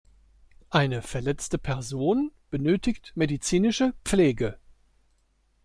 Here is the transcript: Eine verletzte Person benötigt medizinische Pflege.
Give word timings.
Eine 0.71 1.03
verletzte 1.03 1.59
Person 1.59 2.31
benötigt 2.49 3.11
medizinische 3.15 3.93
Pflege. 4.03 4.57